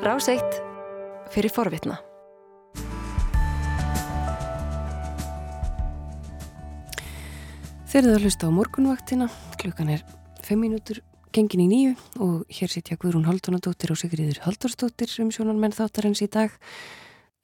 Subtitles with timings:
[0.00, 0.54] Ráseitt
[1.28, 1.98] fyrir forvitna.
[7.90, 9.26] Þeir eru að hlusta á morgunvaktina,
[9.60, 10.04] klukkan er
[10.46, 11.02] 5 minútur
[11.36, 11.90] gengin í nýju
[12.24, 16.54] og hér sitja Guðrún Haldunadóttir og Sigriður Haldurstóttir um sjónanmenn þáttarins í dag.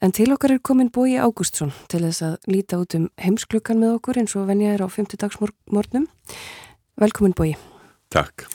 [0.00, 3.98] En til okkar er komin Bói Ágústsson til þess að líta út um heimsklukkan með
[3.98, 6.08] okkur eins og venja er á 50 dagsmorgnum.
[7.04, 7.52] Velkomin Bói.
[8.08, 8.48] Takk.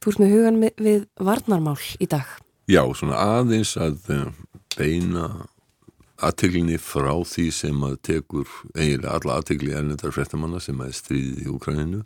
[0.00, 2.32] Þú ert með hugan við varnarmál í dag.
[2.72, 4.28] Já, svona aðeins að eh,
[4.78, 5.26] beina
[6.22, 11.50] aðteglinni frá því sem að tekur eiginlega alla aðtegli erlendar frettamanna sem að stríðið í
[11.52, 12.00] Ukræninu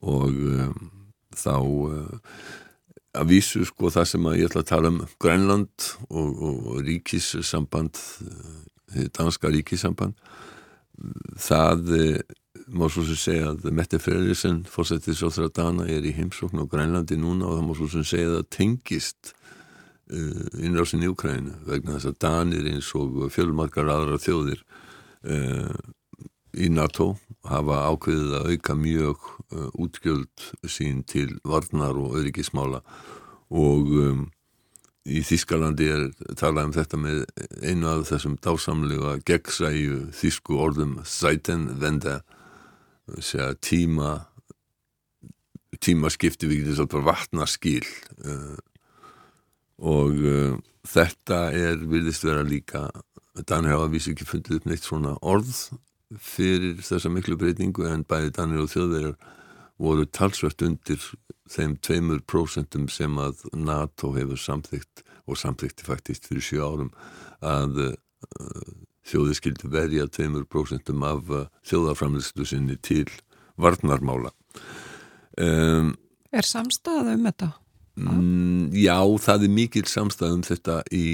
[0.00, 0.88] og um,
[1.36, 2.34] þá uh,
[3.20, 8.00] að vísu sko það sem að ég ætla að tala um Grænland og, og, ríkissamband
[9.18, 10.16] danska ríkissamband
[11.38, 11.92] það
[12.72, 16.70] má svo sem segja að Mette Freyrísen fórsettis á þrjá dana er í heimsókn á
[16.70, 19.34] Grænlandi núna og það má svo sem segja að það tengist
[20.10, 24.62] innrásin í Ukrænu vegna þess að Danir eins og fjölmarkar aðra þjóðir
[25.28, 25.74] uh,
[26.58, 27.12] í NATO
[27.46, 32.82] hafa ákveðið að auka mjög uh, útgjöld sín til varnar og öryggismála.
[33.50, 34.24] Og um,
[35.06, 36.08] í Þískalandi er
[36.38, 37.22] talað um þetta með
[37.62, 42.20] einu af þessum dásamlega gegnsæju þísku orðum Seitenwende
[43.64, 44.10] tíma
[45.80, 47.86] tímaskipti við getum svolítið vatnarskil
[48.26, 48.58] uh,
[49.80, 52.88] og uh, þetta er virðist vera líka
[53.46, 55.52] Danir hafa vísi ekki fundið upp neitt svona orð
[56.20, 59.14] fyrir þessa miklu breytingu en bæði Danir og þjóðverjar
[59.80, 61.00] voru talsvært undir
[61.50, 66.92] þeim tveimur prósentum sem að NATO hefur samþygt og samþykti faktist fyrir sjö árum
[67.40, 68.74] að uh,
[69.06, 73.08] þjóði skildi verja tveimur prósentum af uh, þjóðaframlistu sinni til
[73.60, 74.34] varnarmála
[75.40, 75.94] um,
[76.30, 77.54] Er samstæða um þetta?
[77.98, 81.04] Mm, já, það er mikil samstæðum þetta í,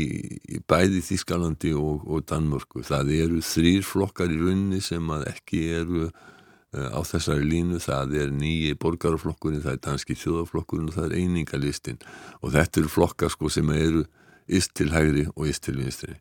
[0.52, 2.84] í bæði Þískalandi og, og Danmörku.
[2.86, 7.81] Það eru þrýr flokkar í rauninni sem ekki eru uh, á þessari línu.
[7.82, 11.98] Það er nýji borgarflokkurinn, það er danski þjóðaflokkurinn og það er einingalistinn.
[12.42, 14.04] Og þetta eru flokkar sko, sem eru
[14.47, 16.20] ist til hægri og ist til vinstri.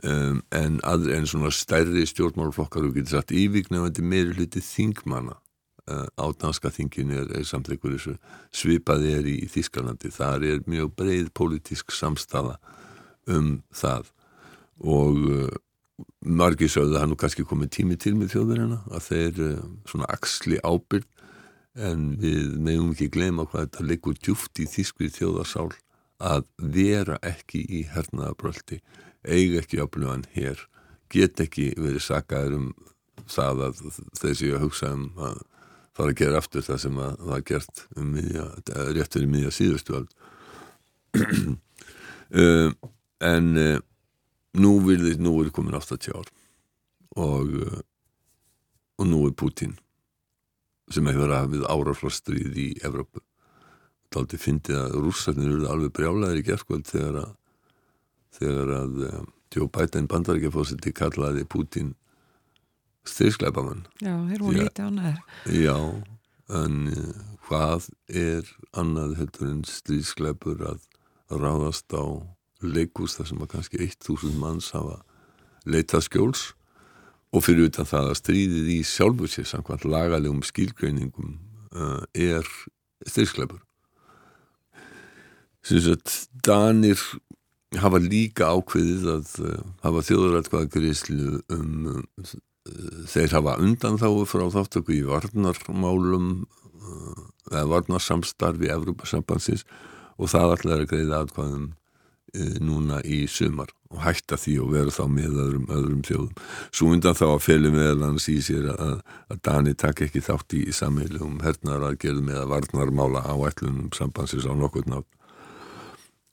[0.00, 5.36] Um, en, en svona stærri stjórnmálflokkar og getur sagt ívíknefandi meiri hluti þingmanna
[5.90, 8.16] á danska þinginu er, er samtleikur þessu.
[8.54, 12.58] Svipaði er í, Þískalandi þar er mjög breið pólitísk samstafa
[13.30, 14.10] um það.
[14.80, 15.50] Og uh,
[16.24, 20.08] margir sögðu að hann nú kannski komið tími til með þjóðverðina að þeir uh, svona
[20.12, 21.06] axli ábyrg
[21.80, 25.70] en við meðum ekki gleyma hvað þetta leikur djúft í Þískri þjóðarsál
[26.20, 28.80] að vera ekki í hernaðabröldi
[29.24, 30.66] eiga ekki ábyrgan hér
[31.12, 32.68] get ekki verið sakaður um
[33.30, 33.80] það að
[34.34, 35.40] séu að hugsa um að
[35.96, 38.46] fara að gera aftur það sem að var gert um miðja,
[38.96, 40.06] réttur í miðja síðustu uh,
[43.34, 43.78] en uh,
[44.60, 46.28] nú vil nú er komin 80 ár
[47.20, 47.80] og uh,
[49.00, 49.78] og nú er Putin
[50.92, 53.22] sem hefur hafið áraflastrið í Evrópu.
[54.10, 57.36] Þá aldrei fyndið að rússarnir eru alveg brjálæðir í gerðkvöld þegar að
[58.36, 58.98] þegar að
[59.50, 61.94] Joe Biden bandarækjafósiti kallaði Putin
[63.08, 65.76] styrskleipamann Já, þeir voru lítið ánæður Já,
[66.60, 67.12] en uh,
[67.48, 70.82] hvað er annað heldur en styrskleipur að
[71.30, 72.04] ráðast á
[72.60, 75.00] leikús þar sem að kannski 1000 manns hafa
[75.64, 76.42] leitað skjóls?
[77.30, 81.36] Og fyrir utan það að stríðið í sjálfur sér samkvæmt lagalegum skilgreiningum
[81.72, 82.46] uh, er
[83.06, 83.62] styrskleipur
[85.60, 86.14] Sýnst að
[86.46, 87.00] Danir
[87.78, 92.04] hafa líka ákveðið að uh, hafa þjóðrætkvæða gríslu um
[93.08, 99.64] þeir hafa undan þá frá þáttöku í varnarmálum eh, eða varnarsamstarfi Evrópasambansins
[100.20, 101.62] og það allir er að greiða aðkvæðum
[102.36, 106.42] e, núna í sumar og hætta því og vera þá með öðrum, öðrum þjóðum.
[106.68, 108.92] Svo undan þá að feli meðalans í sér að,
[109.32, 113.34] að Dani takk ekki þátt í, í samheilum hernar að gera með að varnarmála á
[113.48, 115.08] ætlunum sambansins á nokkur nátt.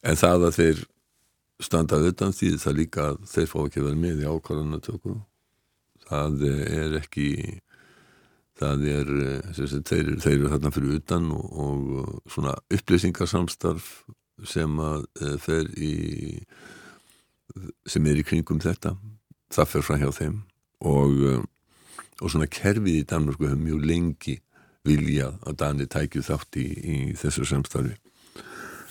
[0.03, 0.85] En það að þeir
[1.63, 5.15] standað utan því það líka að þeir fá ekki verið með í ákvarðanatöku
[6.07, 7.30] það er ekki
[8.57, 9.12] það er
[9.54, 13.92] sagt, þeir, þeir eru þarna fyrir utan og, og svona upplýsingarsamstarf
[14.48, 15.94] sem að eh, fer í
[17.89, 18.95] sem er í kringum þetta
[19.54, 20.42] það fer frá hjá þeim
[20.86, 21.45] og, eh,
[22.21, 24.38] og svona kerfið í Danmörku hefur mjög lengi
[24.88, 27.95] viljað að Dani tækju þátt í, í þessu samstarfi.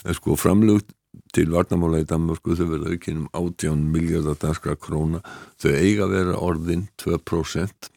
[0.06, 0.92] En sko framlugt
[1.34, 5.20] til varnamála í Danmörku þau verða aukinum 18 miljardar danskra króna.
[5.60, 7.90] Þau eiga að vera orðin 2%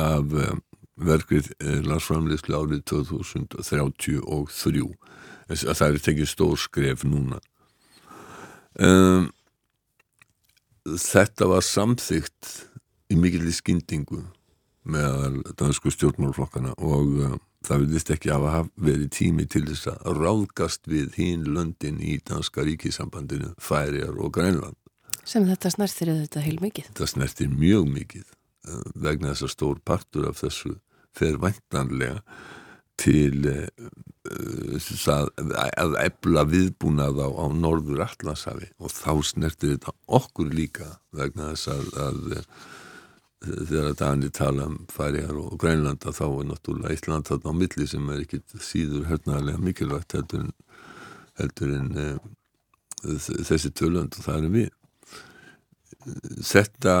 [0.00, 0.56] af eh,
[1.00, 4.20] verkrið eh, landsframleyslu árið 2033
[5.58, 7.40] það er tekið stór skref núna.
[8.78, 9.30] Um,
[10.86, 12.52] þetta var samþygt
[13.10, 14.22] í mikilvæg skyndingu
[14.90, 17.34] með dansku stjórnmálflokkana og uh,
[17.70, 22.64] það vilist ekki hafa verið tími til þess að ráðgast við hín löndin í danska
[22.66, 24.76] ríkisambandinu Færiar og Grænland.
[25.24, 29.82] Sem þetta snertir þetta heil mikið þetta snertir mjög mikið uh, vegna þess að stór
[29.86, 30.74] partur af þessu
[31.16, 32.22] fer væntanlega
[33.00, 33.68] til uh,
[35.14, 41.70] að, ebla viðbúnað á, á norður Allansafi og þá snertir þetta okkur líka vegna þess
[41.76, 42.20] að, að
[43.40, 47.86] þegar Danir tala um færiðar og grænlanda þá er náttúrulega eitt land þarna á milli
[47.88, 50.50] sem er ekkit síður hörnaðarlega mikilvægt heldur en,
[51.40, 52.08] heldur en e,
[53.48, 54.68] þessi tölund og það er við.
[56.50, 56.96] Þetta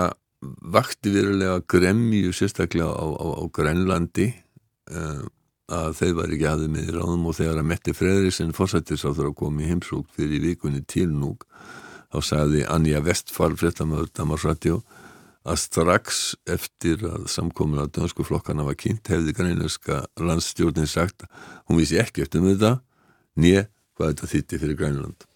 [0.72, 5.04] vakti verulega gremju sérstaklega á, á, á Grænlandi e,
[5.70, 9.34] að þeir var ekki aðeins með ráðum og þegar að Metti Fredriksson fórsættis á þeirra
[9.34, 11.44] að koma í heimsók fyrir vikunni til núg
[12.10, 14.80] þá sagði Anja Vestfall fréttamaður Damarsratjó
[15.48, 16.20] að strax
[16.50, 21.24] eftir að samkomin að dönsku flokkana var kynnt hefði grænlænska landstjórnin sagt
[21.68, 22.76] hún vissi ekki eftir um þetta
[23.40, 23.66] nýja
[23.96, 25.28] hvað þetta þýtti fyrir Grænland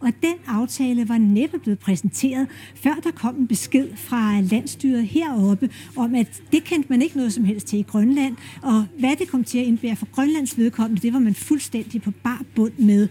[0.00, 5.70] Og den aftale var netop blevet præsenteret, før der kom en besked fra landstyret heroppe
[5.96, 9.28] om, at det kendte man ikke noget som helst til i Grønland, og hvad det
[9.28, 13.08] kom til at indbære for Grønlands vedkommende, det var man fuldstændig på bar bund med.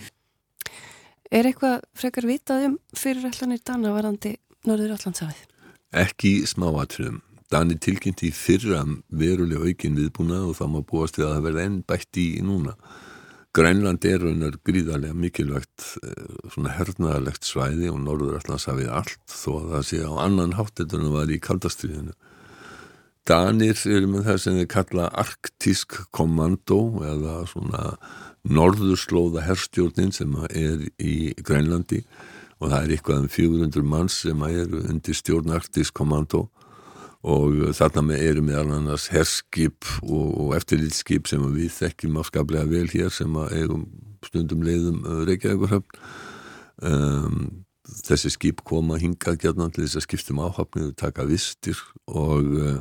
[1.31, 4.33] Er eitthvað frekar vitað um fyrirallanir Dana varandi
[4.65, 5.48] Norður Allandshafið?
[5.89, 7.23] Ekki smáatriðum.
[7.49, 11.63] Dani tilkynnti í fyrra verulega aukin viðbúna og það má búast við að það verði
[11.65, 12.75] enn bætt í núna.
[13.57, 19.69] Grænland er raunar gríðarlega mikilvægt eh, svona hernaðarlegt svæði og Norður Allandshafið allt þó að
[19.73, 22.17] það sé á annan háttetur en það var í kaldastriðinu.
[23.29, 27.95] Danir eru með það sem þeir kalla arktísk kommando eða svona
[28.45, 34.81] norðurslóða herstjórnin sem er í Grænlandi og það er eitthvað um 400 manns sem eru
[34.89, 36.49] undir stjórn arktísk kommando
[37.23, 42.67] og þarna með erum við alveg annars herskip og, og eftirlitskip sem við þekkjum afskaplega
[42.71, 43.87] vel hér sem eigum
[44.25, 45.99] stundum leiðum uh, Reykjavíkurhöfn.
[46.79, 47.65] Um,
[48.05, 52.79] þessi skip koma hingað gætnan til þess að skiptum áhafnið taka vistir og uh,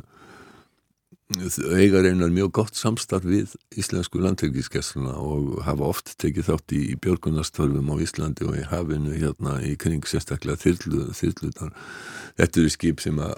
[1.29, 6.95] eiga reynar mjög gott samstarf við íslensku landtökiskessluna og hafa oft tekið þátt í, í
[6.97, 11.75] björgunastörfum á Íslandi og í hafinu hérna í kring sérstaklega þyrlu, þyrlutar
[12.39, 13.37] þetta eru skip sem að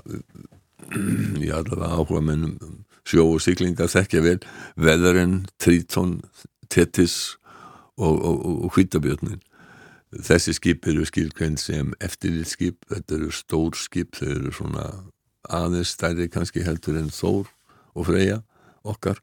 [1.44, 2.56] ég allavega áhuga mennum
[3.04, 4.40] sjó og syklinga þekkja vel
[4.80, 6.22] veðurinn, trítón
[6.72, 7.36] tettis
[8.00, 9.42] og, og, og, og hvítabjörnin.
[10.12, 14.86] Þessi skip eru skilkveinn sem eftirlitskip þetta eru stór skip þau eru svona
[15.52, 17.50] aðeins stærri kannski heldur en Þór
[17.96, 18.42] og Freyja
[18.88, 19.22] okkar.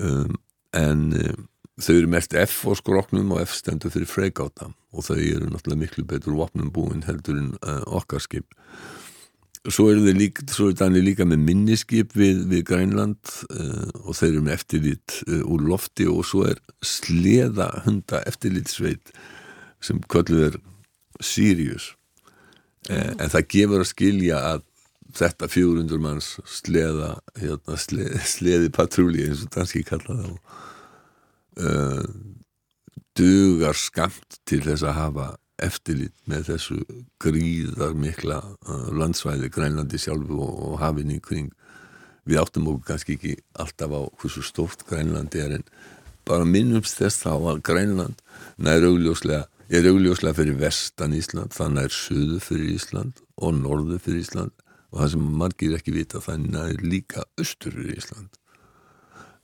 [0.00, 0.36] Um,
[0.76, 1.48] en um,
[1.78, 5.82] þau eru mest F á skroknum og F stendur fyrir Freygáta og þau eru náttúrulega
[5.84, 8.56] miklu betur vopnum búin heldur en uh, okkar skip.
[9.68, 14.16] Svo eru þeir líka, svo er Danir líka með minniskip við, við Grænland uh, og
[14.16, 16.06] þeir eru með eftirlit uh, úr lofti.
[16.08, 19.12] Og svo er sleða hunda eftirlitsveit
[19.84, 20.58] sem kvölluð er
[21.20, 21.92] Sirius.
[22.88, 24.64] Uh, en það gefur að skilja að
[25.16, 30.34] þetta 400 manns sleða hérna, sleði, sleði patrúli eins og danski kalla það
[33.18, 35.28] dugar skamt til þess að hafa
[35.58, 36.78] eftirlit með þessu
[37.22, 41.50] gríðar mikla uh, landsvæði Grænlandi sjálfu og, og hafinn í kring.
[42.28, 45.66] Við áttum okkur kannski ekki alltaf á hversu stórt Grænlandi er en
[46.28, 48.22] bara minnumst þess þá að Grænland
[48.60, 54.22] nær augljóslega er augljóslega fyrir vestan Ísland þannig er söðu fyrir Ísland og norðu fyrir
[54.22, 58.30] Ísland og það sem margir ekki vita þannig er líka austur fyrir Ísland.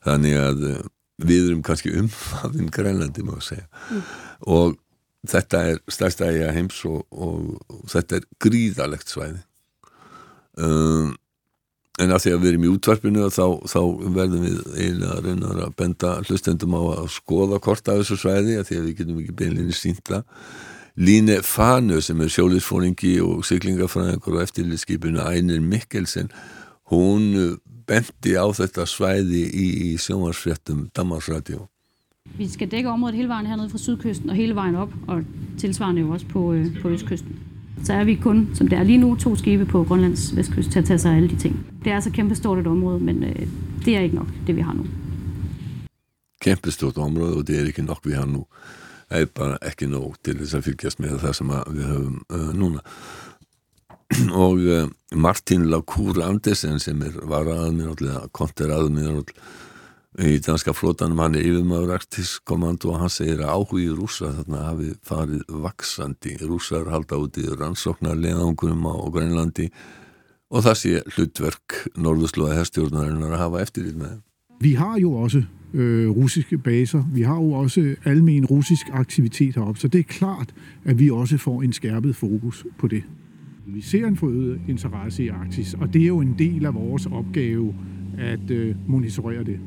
[0.05, 0.79] Þannig að uh,
[1.25, 3.69] við erum kannski umhafinn Grænlandi má segja.
[3.91, 4.09] Mm.
[4.55, 4.81] og
[5.29, 9.41] þetta er stærsta eiga heims og, og, og þetta er gríðalegt svæði.
[10.61, 11.15] Um,
[12.03, 13.81] en að því að við erum í útvarpinu þá, þá
[14.17, 18.59] verðum við eiginlega að reyna að benda hlustendum á að skoða kort af þessu svæði
[18.59, 20.23] að því að við getum ekki beinlinni sínta
[20.97, 26.29] Líne Fanu sem er sjólisfóringi og syklingafræðingur og eftirlitskipinu Einir Mikkelsen
[26.93, 31.67] hún bendi á þetta svæði í, í sjómarsfrettum Damarsradio
[32.39, 35.25] Vi skal dække området hele vejen hernede fra sydkysten og hele vejen op, og
[35.59, 37.39] tilsvarende jo også på, øh, på østkysten.
[37.85, 40.79] Så er vi kun, som det er lige nu, to skibe på Grønlands vestkyst til
[40.79, 41.67] at tage sig af alle de ting.
[41.85, 43.47] Det er altså kæmpestort et område, men øh,
[43.85, 44.87] det er ikke nok, det vi har nu.
[46.41, 48.47] Kæmpestort område, og det er ikke nok, vi har nu.
[49.11, 52.85] Er bara ekki nóg til þess að fylgjast með það sem við höfum uh, núna.
[54.47, 59.27] og uh, Martin Lacour Andersen sem er varaðmiðnál, konter aðmiðnál
[60.23, 64.61] í danska flótanum hann er yfirmaður arktisk kommando og hann segir að áhugi rúsa þarna
[64.69, 69.67] hafi farið vaksandi rúsar halda út í rannsóknar leðangurum á Grænlandi
[70.55, 74.21] og það sé hlutverk norðuslóða herstjórnarinnar að hafa eftirlit með
[74.63, 75.43] Vi har jo også
[75.75, 77.03] øh, russiske baser.
[77.13, 80.55] Vi har jo også almen russisk aktivitet heroppe, så det er klart,
[80.85, 83.03] at vi også får en skærpet fokus på det.
[83.67, 87.07] Vi ser en forøget interesse i Arktis, og det er jo en del af vores
[87.07, 87.75] opgave
[88.19, 89.61] at øh, monitorere det.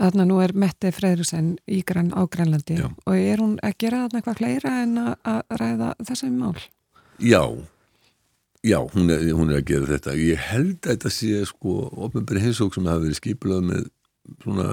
[0.00, 2.86] Þannig að nú er Mette Freyrusen í grann á Grænlandi Já.
[3.04, 6.56] og er hún að gera þarna eitthvað fleira en að ræða þessum mál?
[7.20, 7.42] Já,
[8.64, 10.16] já, hún er, hún er að gera þetta.
[10.16, 11.74] Ég held að þetta sé sko
[12.06, 13.84] ofnbæri heimsók sem hafa verið skipilað með
[14.44, 14.68] svona,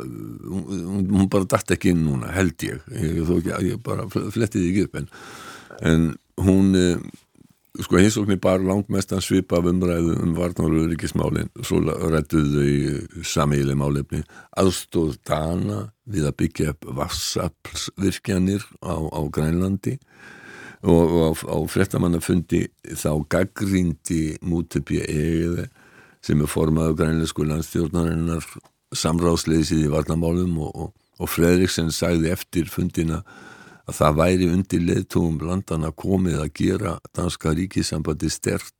[0.00, 2.84] hún, bara dætt ekki inn núna, held ég.
[2.94, 5.10] Ég, ekki, ég bara flettiði ekki upp en,
[5.90, 6.06] en
[6.40, 6.72] hún
[7.78, 11.50] sko hinsóknir bara langt mestan svipa af umræðu um varnar og öryggismálin.
[11.62, 14.22] Svo rættuðu þau samíli málefni.
[14.58, 19.98] Aðstóð dana við að byggja upp vassapsvirkjanir á, á Grænlandi.
[20.80, 22.64] Og, og á, á frettamannafundi
[22.96, 25.68] þá gaggrindi mútipja egiði
[26.24, 28.46] sem er formað á grænleisku landstjórnarinnar
[28.96, 33.22] samráðsleisið í varnamálum og, og, og Fredriksen sagði eftir fundina
[33.88, 38.74] að það væri undir leðtúum landana komið að gera danska ríkisambandi stert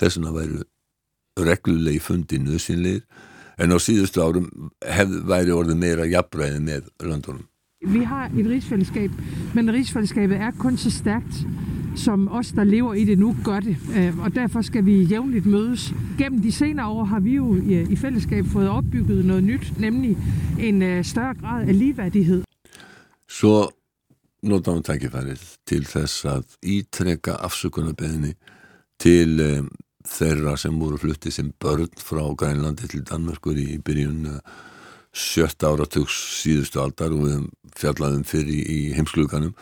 [0.00, 0.62] þessuna væri
[1.40, 3.02] reglulegi fundi nöðsynleir
[3.58, 4.48] en á síðustu árum
[4.82, 7.44] hef, væri orðið meira jafnræði með landunum.
[7.84, 9.16] Vi har et rigsfællesskab,
[9.54, 11.42] men rigsfællesskabet er kun så stærkt
[11.96, 13.76] som os, der lever i det nu, gør det.
[13.96, 15.94] Øh, og derfor skal vi jævnligt mødes.
[16.18, 17.56] Gennem de senere år har vi jo
[17.90, 20.16] i fællesskab fået opbygget noget nyt, nemlig
[20.58, 22.42] en øh, større grad af ligeværdighed.
[23.28, 23.70] Så
[24.44, 28.34] notaðum tækifærið til þess að ítreka afsökunarbeðinni
[29.00, 29.70] til um,
[30.04, 34.40] þeirra sem voru fluttið sem börn frá Grænlandi til Danmörkur í byrjun uh,
[35.14, 37.46] sjötta áratugs síðustu aldar og við
[37.80, 39.54] fjallaðum fyrir í heimskluganum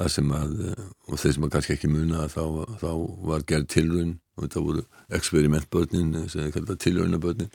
[0.00, 2.44] það sem að, uh, og þeir sem að kannski ekki muna þá,
[2.80, 2.90] þá
[3.28, 4.84] var gerð tilröun og þetta voru
[5.18, 7.50] experimentbörnin sem er kallað tilröunabörnin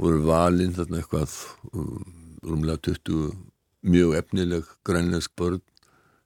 [0.00, 1.36] voru valinn þarna eitthvað
[1.72, 1.98] um,
[2.44, 3.34] rúmlega 20
[3.84, 5.60] mjög efnileg grænlensk börn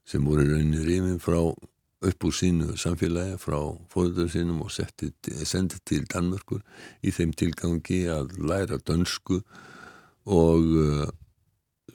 [0.08, 1.40] sem voru rauninni rífin frá
[2.08, 3.58] upp úr sínu samfélagi frá
[3.90, 6.62] fóður sínum og sendið til Danmörkur
[7.02, 9.40] í þeim tilgangi að læra dönsku
[10.28, 11.10] og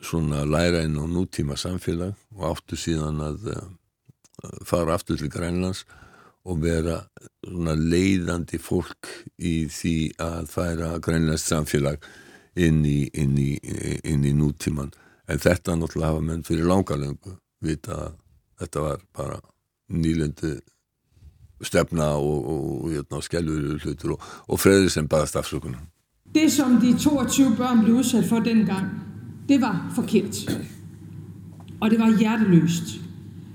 [0.02, 3.68] svona læra inn á nútíma samfélag og áttu síðan að uh,
[4.66, 5.86] fara aftur til Grænlands
[6.44, 7.04] og vera
[7.46, 12.04] svona leiðandi fólk í því að færa Grænlands samfélag
[12.56, 13.56] inn í, inn í,
[14.04, 14.92] inn í nútíman
[15.28, 18.20] en þetta náttúrulega hafa menn fyrir langalöngu vita að
[18.60, 19.40] þetta var bara
[19.94, 20.58] nýlendu
[21.64, 25.80] stefna og, og, og hérna, skælur hlutur og, og Fredrik sem baðast afsökunar.
[26.34, 28.90] Det som de 22 børn blev udsat for dengang,
[29.48, 30.44] det var forkert.
[31.82, 33.00] Og det var hjerteløst.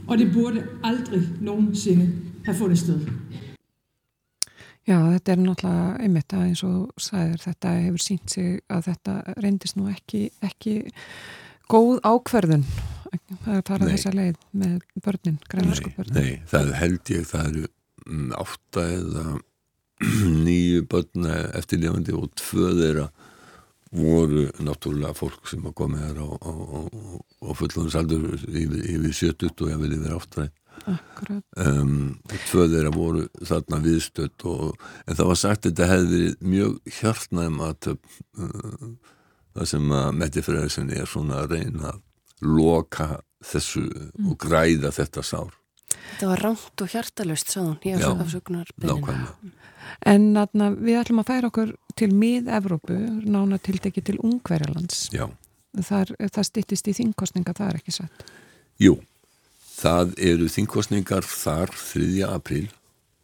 [0.08, 2.12] Og det burde aldrei nogensinde
[2.46, 3.00] have fundet sted.
[4.88, 9.16] Já, þetta er náttúrulega einmitt að eins og sæður þetta hefur sínt sig að þetta
[9.36, 10.78] reyndist nú ekki, ekki
[11.68, 12.64] góð ákverðun
[13.12, 17.66] að fara þessa leið með börnin, grænlösku börnin Nei, það held ég, það eru
[18.06, 19.26] mm, átta eða
[20.48, 21.28] nýju börn
[21.60, 23.06] eftirlefandi og tvö þeirra
[23.94, 26.80] voru náttúrulega fólk sem að koma hér á, á, á,
[27.44, 30.50] á fullóðinsaldur yfir, yfir 70 og ég vil yfir áttræð
[31.56, 31.94] um,
[32.48, 34.74] tvö þeirra voru þarna viðstött og,
[35.06, 38.90] en það var sagt að þetta hefði verið mjög hjartnæm að uh,
[39.56, 42.04] það sem að Metti Freyðarsen er svona að reyna að
[42.46, 43.08] loka
[43.44, 44.28] þessu mm.
[44.30, 45.57] og græða þetta sár
[46.18, 49.18] Þetta var ránt og hjartalust sá hún í afsökunarbyrjina
[50.06, 55.08] En atna, við ætlum að færa okkur til mið-Evrópu, nána tildegi til Ungverjalands.
[55.88, 58.26] Þar, það stittist í þingkostninga, það er ekki satt.
[58.82, 58.98] Jú,
[59.78, 62.10] það eru þingkostningar þar 3.
[62.28, 62.66] apríl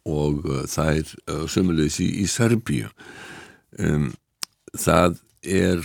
[0.05, 2.91] og uh, það er uh, sömulegis í, í Serbíu.
[3.81, 4.11] Um,
[4.77, 5.85] það er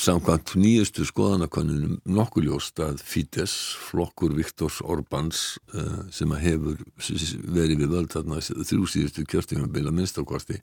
[0.00, 3.52] samkvæmt nýjustu skoðanakonunum nokkuljóst að Fídes,
[3.88, 10.58] flokkur Viktors Orbáns uh, sem hefur verið við völd þarna þrjú síðustu kjörtingum bila minnstakosti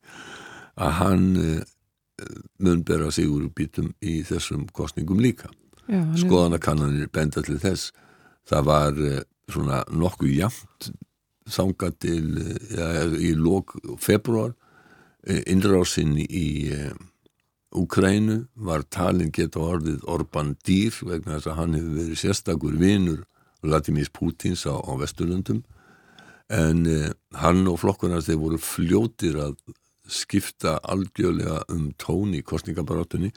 [0.76, 1.62] að hann uh,
[2.64, 5.50] mun bera sig úr bítum í þessum kostningum líka.
[5.88, 7.92] Já, skoðanakananir benda til þess.
[8.50, 9.22] Það var uh,
[9.52, 10.92] svona nokkuð jamt
[11.52, 12.38] þanga til
[12.72, 14.54] ja, í lók februar
[15.28, 16.78] innrásinn í
[17.74, 23.24] Úkrænu var talin geta orðið Orban dýr vegna þess að hann hefur verið sérstakur vinur
[23.64, 25.64] Vladimir Putins á, á Vesturlundum
[26.54, 29.56] en eh, hann og flokkurnar þeir voru fljótir að
[30.10, 33.32] skipta algjörlega um tón í kostningabarátunni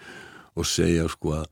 [0.57, 1.47] og segja sko að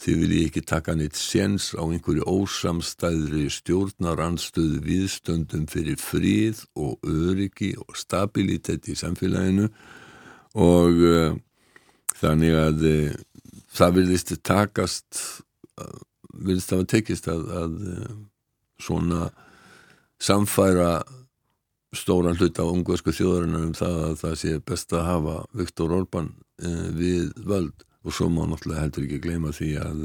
[0.00, 7.74] þið viljið ekki taka neitt séns á einhverju ósamstæðri stjórnarandstöðu viðstöndum fyrir fríð og öryggi
[7.82, 9.68] og stabilitet í samfélaginu.
[10.56, 11.36] Og uh,
[12.20, 15.20] þannig að uh, það vilist takast
[15.80, 16.00] uh,
[16.40, 17.78] vilist það að tekist að, að
[18.80, 19.30] svona
[20.20, 21.02] samfæra
[21.96, 26.30] stóran hlut á ungversku þjóðarinnar um það að það sé best að hafa Viktor Orban
[26.96, 27.84] við völd.
[28.06, 30.04] Og svo má náttúrulega heldur ekki gleyma því að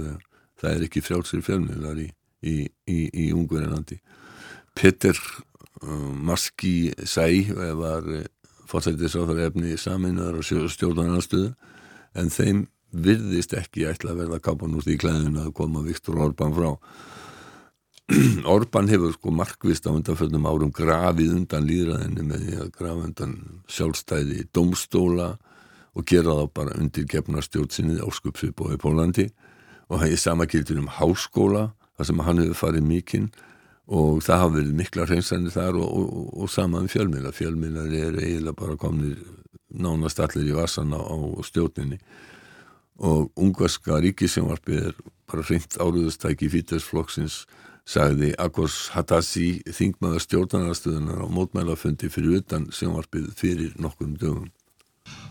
[0.60, 2.08] það er ekki frjálsir fjölmiðlar í,
[2.44, 2.56] í,
[2.90, 4.00] í, í Ungverðinandi
[4.76, 5.20] Petter
[5.84, 7.28] Marski Sæ
[7.76, 8.24] var uh,
[8.70, 11.52] fórsættisráþar efni saminuðar og stjórnarnarstöðu
[12.16, 16.56] en þeim virðist ekki ætla að verða kapan út í klæðinu að koma Viktor Orban
[16.56, 16.70] frá.
[18.56, 23.36] Orban hefur sko markvist á undanföldum árum grafið undan líðræðinu með því að grafa undan
[23.72, 25.34] sjálfstæði domstóla
[25.96, 29.28] og gera þá bara undir gefnarstjórnsinnið áskupsvip og í Pólandi
[29.90, 33.28] og það er sama kildur um háskóla þar sem hann hefur farið mikinn
[33.86, 37.34] og það hafa verið mikla hreinsanir þar og, og, og, og sama um fjölmiðla.
[37.36, 39.20] Fjölmiðlar er eiginlega bara komnir
[39.74, 42.00] nánast allir í vasan á, á stjórninni
[42.96, 47.44] og ungvarska ríkisjónvarpið er bara hreint áruðustæki fýtarsflokksins
[47.86, 54.50] sagði Akos Hatasi þingmaður stjórnarnarstöðunar á mótmælafundi fyrir utan sjónvarpið fyrir nokkum dögum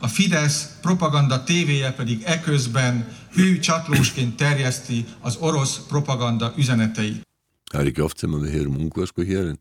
[0.01, 7.23] A Fidesz propaganda tévéje pedig eközben hű csatlósként terjeszti az orosz propaganda üzeneteit.
[7.71, 9.59] Það er ekki oft sem við heyrum ungversku hér en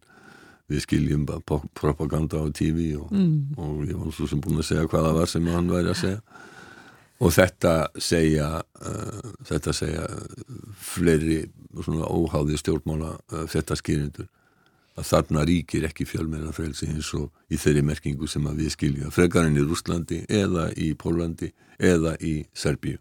[0.72, 3.56] við skiljum bara propaganda á TV og, mm.
[3.60, 6.22] og ég var svo sem búin að segja hvaða var sem hann væri að segja.
[7.24, 10.08] Og þetta segja uh, þetta segja
[10.84, 11.44] fleiri
[11.84, 14.30] svona óháði stjórnmála uh, þetta skýrindur
[14.94, 19.14] að þarna ríkir ekki fjölmeira frelsi eins og í þeirri merkingu sem að við skilja
[19.14, 21.50] frekarinn í Rúslandi eða í Pólandi
[21.82, 23.00] eða í Serbíu.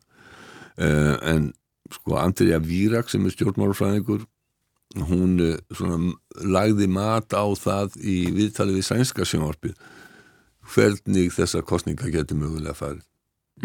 [0.79, 1.51] Uh, en
[1.93, 4.25] sko Andrija Vírak sem er stjórnmálfræðingur
[4.97, 6.13] hún uh, svona
[6.45, 9.79] lagði mat á það í viðtalið við sænska sjónvarpið
[10.75, 13.03] hvernig þessa kostninga getur mögulega farið.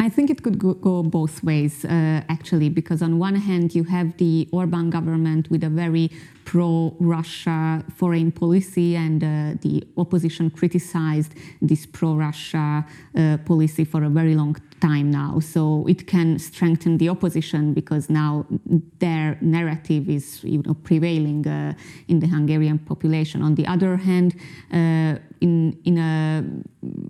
[0.00, 3.84] I think it could go, go both ways, uh, actually, because on one hand, you
[3.84, 6.10] have the Orban government with a very
[6.48, 9.28] pro Russia foreign policy, and uh,
[9.60, 15.40] the opposition criticized this pro Russia uh, policy for a very long time now.
[15.40, 18.46] So it can strengthen the opposition because now
[18.98, 21.74] their narrative is you know, prevailing uh,
[22.08, 23.42] in the Hungarian population.
[23.42, 24.34] On the other hand,
[24.72, 26.44] uh, in, in, a,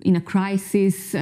[0.03, 1.19] in a crisis, uh,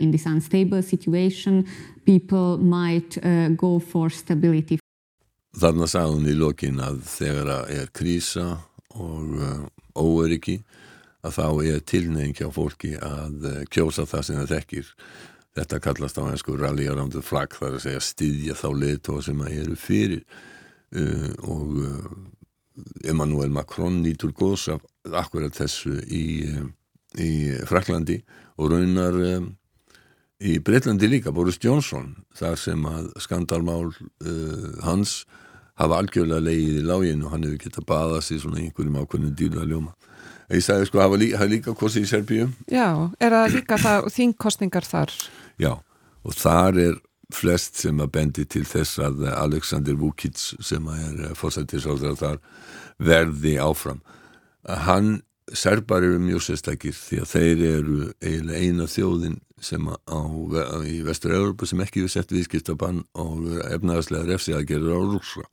[0.00, 1.66] in this unstable situation,
[2.06, 4.78] people might uh, go for stability.
[5.58, 8.46] Þarna sagði hún í lokin að þegar er krísa
[8.94, 9.64] og uh,
[9.98, 10.60] óöryggi
[11.26, 14.92] að þá er tilneying hjá fólki að uh, kjósa það sem það þekkir.
[15.58, 19.40] Þetta kallast á einsku rally around the flag þar að segja styðja þá leðtóa sem
[19.42, 20.22] að eru fyrir.
[20.94, 21.74] Uh, og
[23.02, 26.54] Emmanuel Macron nýtur góðs af akkurat þessu í,
[27.18, 27.32] í
[27.66, 28.20] Fraklandi
[28.62, 29.50] og raunar um,
[30.38, 33.90] í Breitlandi líka, Boris Johnson þar sem að skandalmál
[34.86, 35.24] hans
[35.78, 39.34] hafa algjörlega leiðið í lágin og hann hefur gett að baða sig svona einhverjum ákveðinu
[39.38, 39.94] dýrða ljóma
[40.48, 42.88] Ég sagði sko, hafa líka, líka kostið í Serbíu Já,
[43.20, 43.78] er það líka
[44.14, 45.12] þingkostningar þar?
[45.60, 45.74] Já,
[46.24, 46.96] og þar er
[47.34, 52.38] flest sem að bendi til þess að Alexander Vukic sem er eh, fórsættisáður þar
[52.98, 54.00] verði áfram.
[54.86, 55.20] Hann,
[55.56, 60.20] serbar eru mjög sérstakir því að þeir eru eiginlega eina þjóðin sem á,
[60.86, 65.46] í vestur-Európa sem ekki við sett viðskiptabann og efnaðarslega refsi að gera á rúsa.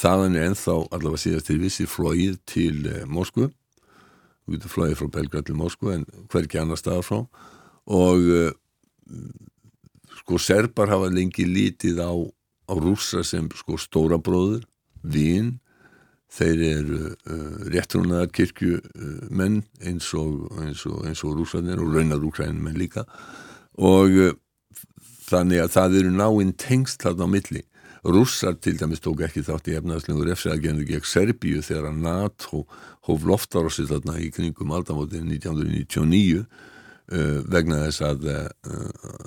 [0.00, 3.50] Þaðan er enþá allavega síðast til vissi flóið til eh, Moskvu.
[4.44, 7.18] Þú getur flóið frá Belgrad til Moskva en hver ekki annar staðar frá.
[7.90, 8.52] Og uh,
[10.20, 12.12] sko serbar hafa lengi lítið á,
[12.70, 14.64] á rúsa sem sko stóra bróður
[15.02, 15.58] vín
[16.30, 22.78] þeir eru uh, réttrúnaðar kirkjumenn uh, eins og, og, og rúsanir og raunar úkrænum menn
[22.78, 23.04] líka.
[23.80, 24.36] Og uh,
[25.26, 27.64] þannig að það eru náinn tengst þarna á milli.
[28.00, 32.62] Rússar til dæmis tók ekki þátt í efnaðslengur refsiðagendu gegn Serbíu þegar NATO
[33.08, 38.30] hóf loftar á sig þarna í kringum aldamótið 1999 uh, vegna þess að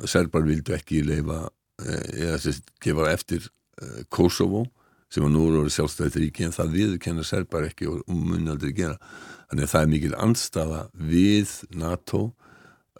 [0.09, 1.43] Serbar vildu ekki leifa
[1.83, 3.45] eða sérst gefa eftir
[4.13, 4.63] Kosovo
[5.13, 8.97] sem var nú orðið sjálfstæðið ríki en það viðkenna Serbar ekki og munaldri gera.
[9.51, 12.23] Þannig að það er mikil anstafa við NATO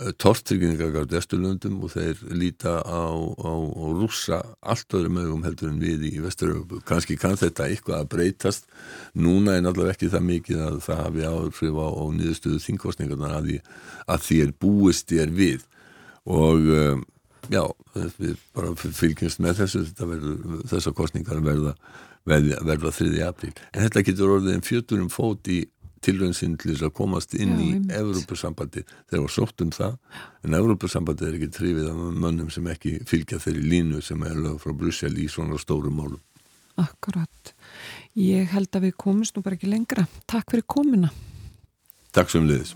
[0.02, 5.78] Eh, tortryggingar vesturlöndum og þeir líta á, á, á rúsa allt öðrum mögum heldur en
[5.78, 8.66] við í vesturöfu kannski kann þetta eitthvað að breytast.
[9.14, 13.52] Núna er náttúrulega ekki það mikið að það hafi áhrif á, á niðurstöðu þingkostningarnar að,
[14.10, 15.70] að því er búist er við.
[16.26, 16.98] Og uh,
[17.52, 17.64] Já,
[18.20, 21.74] við bara fylgjumst með þessu, verður, þessar kostningar verða,
[22.30, 23.14] verða, verða 3.
[23.28, 23.54] apríl.
[23.74, 25.64] En þetta getur orðið en fjöturum fót í
[26.04, 28.84] tilröðinsinn til þess að komast inn Já, í Evrópussambandi.
[29.12, 29.98] Þeir var sótt um það,
[30.44, 34.60] en Evrópussambandi er ekki trifið af mönnum sem ekki fylgja þeirri línu sem er lög
[34.64, 36.22] frá Brussel í svona stórum málum.
[36.82, 37.54] Akkurat.
[38.18, 40.08] Ég held að við komumst nú bara ekki lengra.
[40.30, 41.14] Takk fyrir komuna.
[42.14, 42.76] Takk sem leiðis.